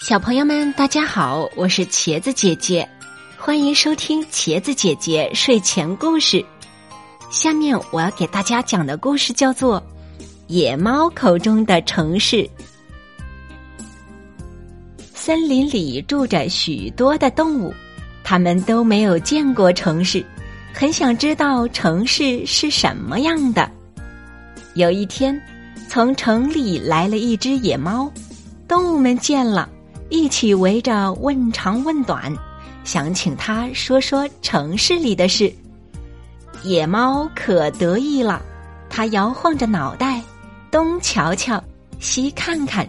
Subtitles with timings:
[0.00, 2.88] 小朋友们，大家好，我是茄子姐姐，
[3.36, 6.42] 欢迎收听茄子姐姐睡前故事。
[7.30, 9.78] 下面我要给大家讲的故事叫做
[10.46, 12.36] 《野猫口中的城市》。
[15.14, 17.72] 森林里住着许多的动物，
[18.24, 20.24] 它们都没有见过城市，
[20.72, 23.70] 很想知道城市是什么样的。
[24.72, 25.38] 有一天，
[25.90, 28.10] 从城里来了一只野猫，
[28.66, 29.68] 动物们见了。
[30.10, 32.36] 一起围着问长问短，
[32.84, 35.52] 想请他说说城市里的事。
[36.64, 38.42] 野猫可得意了，
[38.90, 40.20] 它摇晃着脑袋，
[40.70, 41.62] 东瞧瞧，
[42.00, 42.86] 西看看，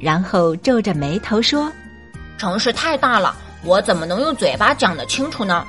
[0.00, 1.70] 然后皱着眉头说
[2.38, 5.64] ：“城市太大了，我怎么能用嘴巴讲得清楚呢？”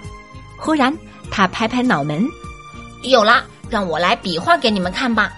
[0.57, 0.95] 忽然，
[1.29, 2.25] 它拍拍脑门
[3.03, 5.33] ：“有啦，让我来比划给你们看吧。”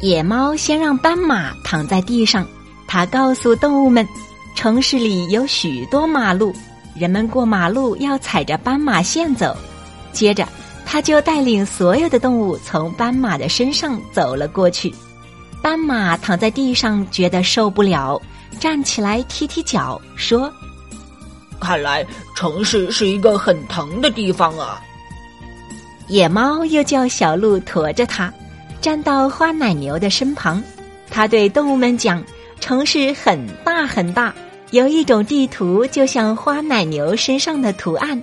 [0.00, 2.46] 野猫先让斑马躺在地上，
[2.86, 4.06] 它告诉动物们。
[4.56, 6.52] 城市里有许多马路，
[6.94, 9.54] 人们过马路要踩着斑马线走。
[10.12, 10.48] 接着，
[10.86, 14.92] 他就带领所有的动物从斑马的身上走了过去。
[15.62, 18.20] 斑马躺在地上，觉得受不了，
[18.58, 20.50] 站起来踢踢脚，说
[21.60, 22.04] ：“看来
[22.34, 24.80] 城市是一个很疼的地方啊。”
[26.08, 28.32] 野猫又叫小鹿驮着它，
[28.80, 30.62] 站到花奶牛的身旁。
[31.10, 32.24] 它对动物们讲
[32.66, 34.34] ：“城市很大很大。”
[34.72, 38.20] 有一种地图，就像花奶牛身上的图案，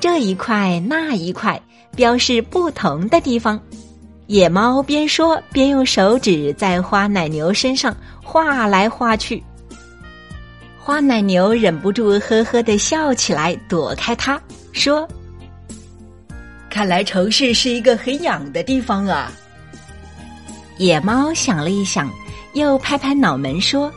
[0.00, 1.60] 这一块那一块，
[1.94, 3.60] 标示不同的地方。
[4.28, 9.44] 野猫边说边用手指在花奶牛身上画来画去。
[10.80, 14.40] 花奶牛忍不住呵呵的笑起来，躲开它，
[14.72, 15.06] 说
[16.70, 19.30] ：“看来城市是一个很痒的地方啊。”
[20.78, 22.10] 野猫想了一想，
[22.54, 23.92] 又拍拍脑门说：“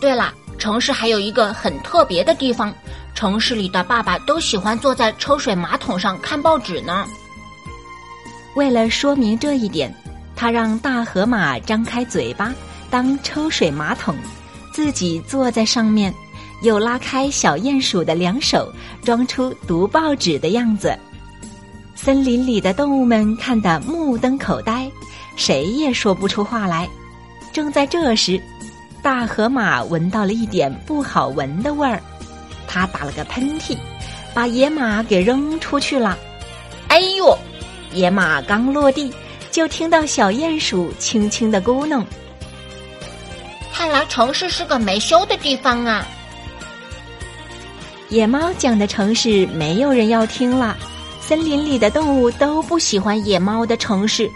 [0.00, 2.72] 对了。”城市还有一个很特别的地方，
[3.16, 7.04] 城市里的爸爸都喜欢坐在抽水马桶上看报纸呢。
[8.54, 9.92] 为了说明这一点，
[10.36, 12.54] 他让大河马张开嘴巴
[12.90, 14.14] 当抽水马桶，
[14.72, 16.14] 自己坐在上面，
[16.62, 18.72] 又拉开小鼹鼠的两手，
[19.02, 20.96] 装出读报纸的样子。
[21.96, 24.88] 森林里的动物们看得目瞪口呆，
[25.34, 26.88] 谁也说不出话来。
[27.52, 28.40] 正在这时。
[29.02, 32.00] 大河马闻到了一点不好闻的味儿，
[32.68, 33.76] 他打了个喷嚏，
[34.32, 36.16] 把野马给扔出去了。
[36.86, 37.36] 哎呦！
[37.92, 39.12] 野马刚落地，
[39.50, 42.04] 就听到小鼹鼠轻轻的咕哝
[43.74, 46.06] ：“看来城市是个没修的地方啊。”
[48.08, 50.76] 野猫讲的城市没有人要听了，
[51.20, 54.30] 森林里的动物都不喜欢野猫的城市。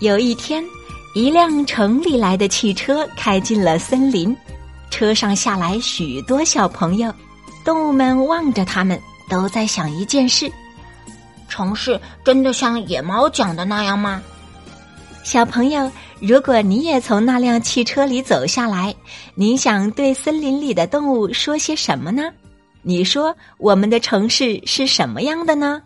[0.00, 0.64] 有一天。
[1.12, 4.36] 一辆城里来的汽车开进了森林，
[4.90, 7.12] 车上下来许多小朋友，
[7.64, 10.50] 动物们望着他们，都在想一件事：
[11.48, 14.22] 城市真的像野猫讲的那样吗？
[15.24, 15.90] 小朋友，
[16.20, 18.94] 如果你也从那辆汽车里走下来，
[19.34, 22.30] 你想对森林里的动物说些什么呢？
[22.82, 25.82] 你说我们的城市是什么样的呢？